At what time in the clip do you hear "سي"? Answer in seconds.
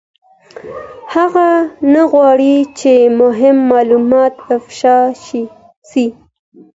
5.89-6.05